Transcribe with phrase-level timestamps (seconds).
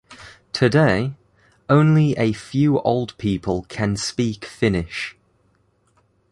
[0.51, 1.13] Today,
[1.69, 5.15] only a few old people can speak Finnish.